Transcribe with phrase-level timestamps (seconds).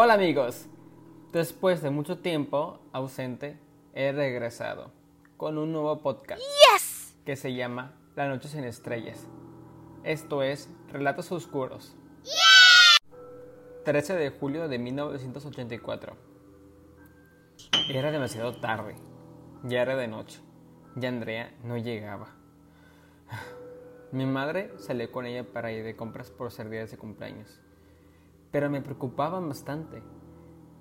[0.00, 0.68] Hola amigos,
[1.32, 3.58] después de mucho tiempo ausente,
[3.94, 4.92] he regresado
[5.36, 6.40] con un nuevo podcast
[7.26, 9.26] que se llama La Noche sin Estrellas.
[10.04, 11.96] Esto es Relatos Oscuros.
[13.84, 16.16] 13 de julio de 1984.
[17.90, 18.94] Era demasiado tarde,
[19.64, 20.38] ya era de noche,
[20.94, 22.36] y Andrea no llegaba.
[24.12, 27.60] Mi madre salió con ella para ir de compras por ser días de cumpleaños
[28.50, 30.02] pero me preocupaban bastante.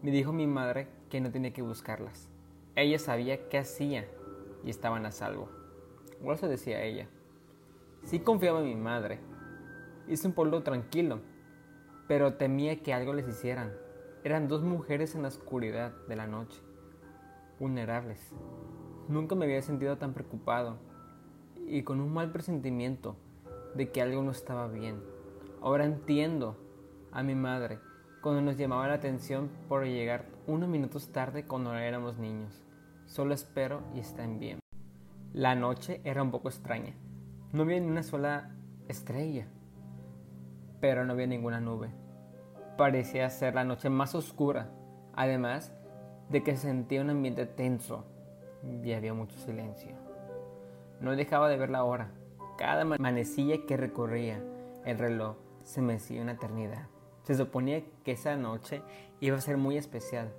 [0.02, 2.30] Me dijo mi madre que no tenía que buscarlas.
[2.76, 4.08] Ella sabía qué hacía
[4.64, 5.50] y estaban a salvo.
[6.24, 7.08] O eso decía ella.
[8.04, 9.20] Sí confiaba en mi madre.
[10.08, 11.20] Hice un pueblo tranquilo,
[12.08, 13.74] pero temía que algo les hicieran.
[14.24, 16.62] Eran dos mujeres en la oscuridad de la noche,
[17.60, 18.32] vulnerables.
[19.08, 20.78] Nunca me había sentido tan preocupado
[21.66, 23.16] y con un mal presentimiento
[23.76, 25.02] de que algo no estaba bien.
[25.62, 26.56] Ahora entiendo
[27.18, 27.80] a mi madre
[28.22, 32.64] cuando nos llamaba la atención por llegar unos minutos tarde cuando éramos niños.
[33.08, 34.60] Solo espero y estén bien.
[35.34, 36.94] La noche era un poco extraña.
[37.54, 38.52] No había ni una sola
[38.88, 39.48] estrella,
[40.80, 41.90] pero no había ninguna nube.
[42.78, 44.70] Parecía ser la noche más oscura,
[45.16, 45.74] además
[46.30, 48.06] de que sentía un ambiente tenso
[48.84, 49.96] y había mucho silencio.
[51.02, 52.12] No dejaba de ver la hora.
[52.60, 54.40] Cada manecilla que recorría
[54.86, 56.90] el reloj se me hacía una eternidad.
[57.28, 58.82] Se suponía que esa noche
[59.20, 60.32] iba a ser muy especial.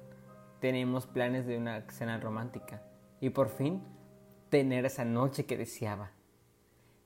[0.58, 2.82] Teníamos planes de una cena romántica
[3.20, 3.82] y por fin
[4.48, 6.12] tener esa noche que deseaba.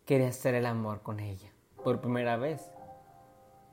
[0.06, 1.50] Quería hacer el amor con ella.
[1.82, 2.70] Por primera vez.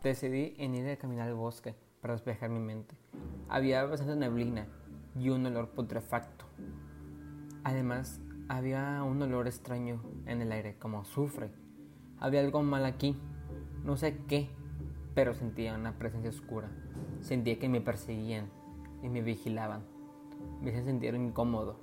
[0.01, 2.95] Decidí en ir a caminar al bosque para despejar mi mente.
[3.47, 4.65] Había bastante neblina
[5.15, 6.45] y un olor putrefacto.
[7.63, 11.51] Además, había un olor extraño en el aire, como azufre.
[12.17, 13.15] Había algo mal aquí.
[13.83, 14.49] No sé qué,
[15.19, 16.69] pero sentía una presencia oscura.
[17.19, 18.49] Sentía que me perseguían
[19.03, 19.83] y me vigilaban.
[20.61, 21.77] Me hacían sentir incómodo.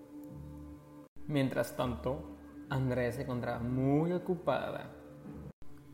[1.27, 2.35] Mientras tanto,
[2.71, 4.91] Andrea se encontraba muy ocupada.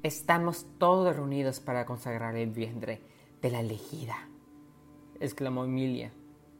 [0.04, 3.00] Estamos todos reunidos para consagrar el vientre
[3.40, 4.14] de la elegida,
[5.18, 6.12] exclamó Emilia.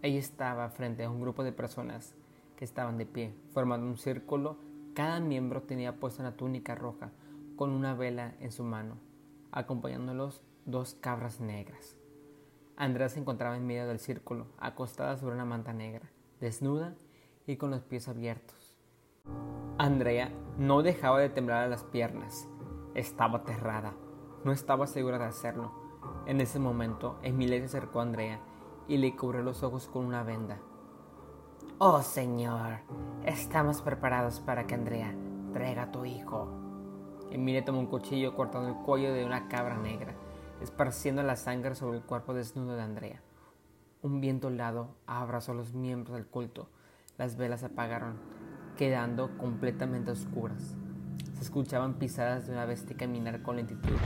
[0.03, 2.17] Ella estaba frente a un grupo de personas
[2.57, 4.57] que estaban de pie, formando un círculo.
[4.95, 7.13] Cada miembro tenía puesta una túnica roja
[7.55, 8.97] con una vela en su mano,
[9.53, 11.97] acompañándolos dos cabras negras.
[12.77, 16.95] Andrea se encontraba en medio del círculo, acostada sobre una manta negra, desnuda
[17.47, 18.77] y con los pies abiertos.
[19.79, 22.49] Andrea no dejaba de temblar a las piernas.
[22.95, 23.95] Estaba aterrada.
[24.45, 25.73] No estaba segura de hacerlo.
[26.27, 28.41] En ese momento, Emilia se acercó a Andrea
[28.89, 30.61] y le cubrió los ojos con una venda.
[31.79, 32.79] Oh, Señor,
[33.25, 35.15] estamos preparados para que Andrea
[35.53, 36.49] traiga a tu hijo.
[37.31, 40.15] Emilia tomó un cuchillo cortando el cuello de una cabra negra
[40.63, 43.21] esparciendo la sangre sobre el cuerpo desnudo de Andrea.
[44.03, 46.69] Un viento helado abrazó a los miembros del culto.
[47.19, 48.17] Las velas se apagaron,
[48.77, 50.77] quedando completamente oscuras.
[51.35, 53.97] Se escuchaban pisadas de una bestia caminar con lentitud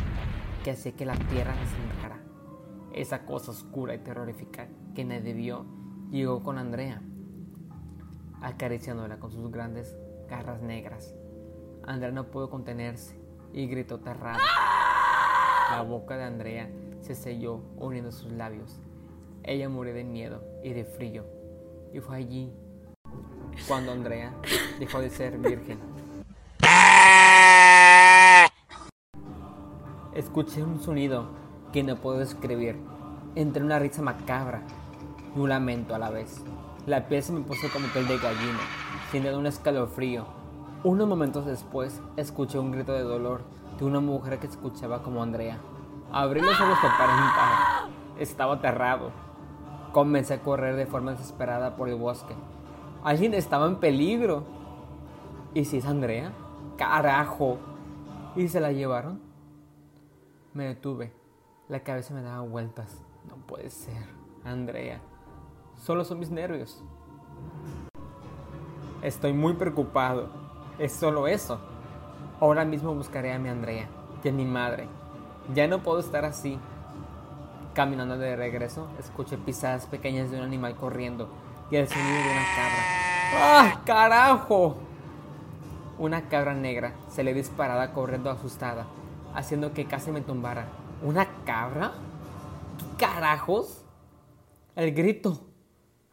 [0.64, 2.20] que hacía que la tierra desenrara.
[2.92, 5.66] Esa cosa oscura y terrorífica que nadie vio
[6.10, 7.02] llegó con Andrea,
[8.40, 9.96] acariciándola con sus grandes
[10.28, 11.14] garras negras.
[11.84, 13.20] Andrea no pudo contenerse
[13.52, 14.38] y gritó aterrada.
[15.68, 18.78] La boca de Andrea se selló uniendo sus labios.
[19.42, 21.24] Ella murió de miedo y de frío.
[21.92, 22.52] Y fue allí
[23.66, 24.32] cuando Andrea
[24.78, 25.80] dejó de ser virgen.
[30.14, 31.26] Escuché un sonido
[31.72, 32.76] que no puedo describir,
[33.34, 34.62] entre una risa macabra
[35.34, 36.42] y un lamento a la vez.
[36.86, 38.60] La piel se me puso como piel de gallina,
[39.10, 40.26] sintiendo un escalofrío.
[40.84, 43.42] Unos momentos después, escuché un grito de dolor
[43.78, 45.58] de una mujer que escuchaba como Andrea.
[46.12, 47.88] Abrí los ojos para
[48.18, 49.10] Estaba aterrado.
[49.92, 52.34] Comencé a correr de forma desesperada por el bosque.
[53.04, 54.44] Alguien estaba en peligro.
[55.54, 56.32] ¿Y si es Andrea?
[56.76, 57.58] ¡Carajo!
[58.34, 59.20] ¿Y se la llevaron?
[60.54, 61.12] Me detuve.
[61.68, 63.02] La cabeza me daba vueltas.
[63.28, 64.06] No puede ser.
[64.44, 65.00] Andrea.
[65.76, 66.82] Solo son mis nervios.
[69.02, 70.28] Estoy muy preocupado.
[70.78, 71.60] Es solo eso.
[72.38, 73.88] Ahora mismo buscaré a mi Andrea
[74.22, 74.88] y a mi madre.
[75.54, 76.58] Ya no puedo estar así.
[77.72, 81.30] Caminando de regreso, escuché pisadas pequeñas de un animal corriendo
[81.70, 82.82] y el sonido de una cabra.
[83.34, 84.76] ¡Ah, carajo!
[85.98, 88.86] Una cabra negra se le disparaba corriendo asustada,
[89.34, 90.66] haciendo que casi me tumbara.
[91.02, 91.92] ¿Una cabra?
[92.78, 93.82] ¿Qué carajos?
[94.74, 95.40] El grito.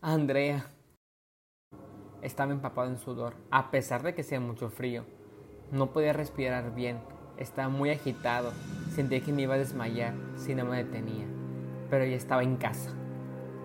[0.02, 0.68] Andrea.
[2.22, 5.04] Estaba empapado en sudor, a pesar de que hacía mucho frío.
[5.74, 7.00] No podía respirar bien,
[7.38, 8.52] estaba muy agitado,
[8.94, 11.25] sentía que me iba a desmayar si no me detenía,
[11.90, 12.92] pero ya estaba en casa.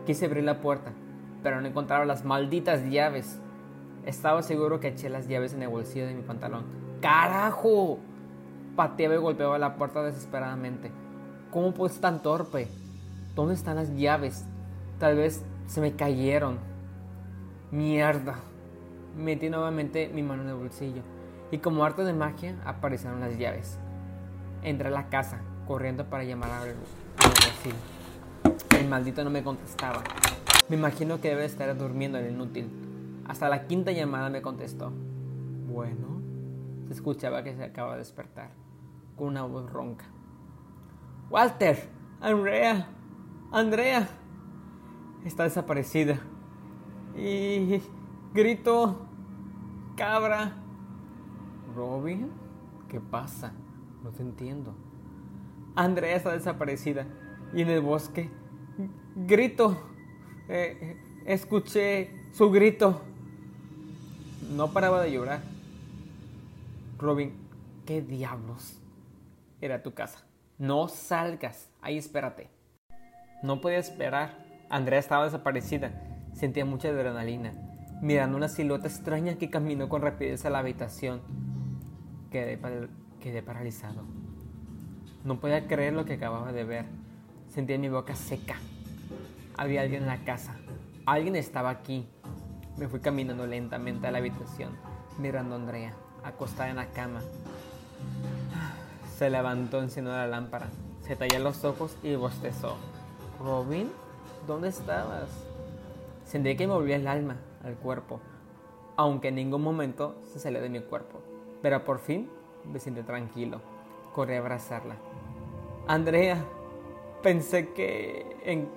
[0.07, 0.93] Quise abrir la puerta,
[1.43, 3.39] pero no encontraba las malditas llaves.
[4.07, 6.65] Estaba seguro que eché las llaves en el bolsillo de mi pantalón.
[7.03, 7.99] ¡Carajo!
[8.75, 10.91] Pateaba y golpeaba la puerta desesperadamente.
[11.51, 12.69] ¿Cómo puedo ser tan torpe?
[13.35, 14.47] ¿Dónde están las llaves?
[14.99, 16.57] Tal vez se me cayeron.
[17.71, 18.37] Mierda.
[19.15, 21.18] Metí nuevamente mi mano en el bolsillo
[21.51, 23.79] y como arte de magia aparecieron las llaves.
[24.63, 26.65] Entré a la casa, corriendo para llamar a
[28.79, 30.03] El maldito no me contestaba.
[30.69, 32.69] Me imagino que debe estar durmiendo el inútil.
[33.27, 34.93] Hasta la quinta llamada me contestó.
[35.67, 36.21] Bueno,
[36.87, 38.51] se escuchaba que se acaba de despertar,
[39.17, 40.07] con una voz ronca.
[41.31, 41.89] Walter,
[42.21, 42.89] Andrea,
[43.53, 44.09] Andrea,
[45.25, 46.19] está desaparecida.
[47.17, 47.83] Y
[48.33, 49.07] grito,
[49.97, 50.68] cabra.
[51.79, 52.29] Robin,
[52.89, 53.53] ¿qué pasa?
[54.03, 54.75] No te entiendo.
[55.77, 57.07] Andrea está desaparecida
[57.55, 58.29] y en el bosque
[59.15, 59.81] grito.
[60.49, 63.01] Eh, escuché su grito.
[64.51, 65.41] No paraba de llorar.
[66.99, 67.33] Robin,
[67.87, 68.81] ¿qué diablos?
[69.61, 70.27] Era tu casa.
[70.59, 71.71] No salgas.
[71.81, 72.51] Ahí espérate.
[73.45, 74.45] No podía esperar.
[74.69, 75.93] Andrea estaba desaparecida.
[76.33, 77.53] Sentía mucha adrenalina.
[78.03, 81.48] Mirando una silueta extraña que caminó con rapidez a la habitación.
[82.31, 82.59] Quedé,
[83.21, 84.03] quedé paralizado.
[85.25, 86.85] No podía creer lo que acababa de ver.
[87.49, 88.57] Sentía mi boca seca.
[89.57, 90.57] Había alguien en la casa.
[91.07, 92.07] Alguien estaba aquí.
[92.77, 94.71] Me fui caminando lentamente a la habitación,
[95.19, 97.21] mirando a Andrea, acostada en la cama.
[99.17, 100.69] Se levantó enciendo la lámpara,
[101.03, 102.77] se talló los ojos y bostezó.
[103.41, 103.91] Robin,
[104.47, 105.29] ¿dónde estabas?
[106.25, 108.21] Sentí que me volvía el alma al cuerpo,
[108.97, 111.21] aunque en ningún momento se salió de mi cuerpo.
[111.63, 112.31] Pero por fin
[112.71, 113.61] me sentí tranquilo.
[114.15, 114.97] Corrí a abrazarla.
[115.87, 116.45] Andrea,
[117.23, 118.69] pensé que en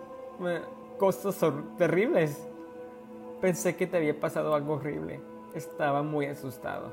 [0.98, 1.44] cosas
[1.78, 2.48] terribles.
[3.42, 5.20] Pensé que te había pasado algo horrible.
[5.56, 6.92] Estaba muy asustado.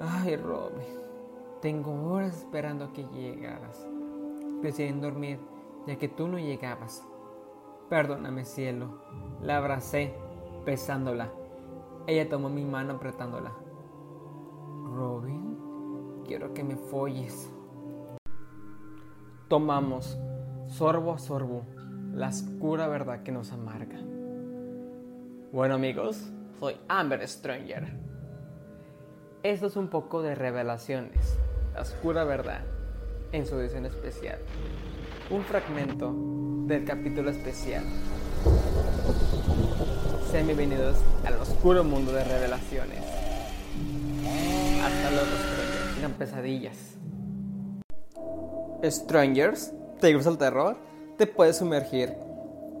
[0.00, 0.86] Ay, Robin,
[1.62, 3.86] tengo horas esperando que llegaras.
[4.60, 5.38] Decidí en dormir,
[5.86, 7.06] ya que tú no llegabas.
[7.88, 9.02] Perdóname, cielo.
[9.40, 10.14] La abracé,
[10.64, 11.30] besándola.
[12.06, 13.52] Ella tomó mi mano apretándola.
[15.00, 17.50] Robin, quiero que me folles.
[19.48, 20.18] Tomamos,
[20.68, 21.64] sorbo a sorbo,
[22.12, 23.98] la oscura verdad que nos amarga.
[25.52, 27.96] Bueno amigos, soy Amber Stranger.
[29.42, 31.38] Esto es un poco de revelaciones,
[31.72, 32.60] la oscura verdad,
[33.32, 34.38] en su edición especial.
[35.30, 36.14] Un fragmento
[36.66, 37.84] del capítulo especial.
[40.30, 43.19] Sean bienvenidos al oscuro mundo de revelaciones.
[44.82, 45.94] Hasta luego, Strangers.
[45.94, 46.76] Tengan pesadillas.
[48.82, 50.76] Strangers, ¿te gusta el terror?
[51.18, 52.14] Te puedes sumergir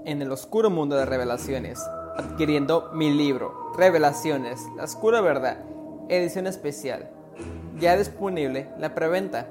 [0.06, 1.78] en el oscuro mundo de revelaciones,
[2.16, 5.58] adquiriendo mi libro, Revelaciones, la oscura verdad,
[6.08, 7.10] edición especial.
[7.78, 9.46] Ya disponible la preventa.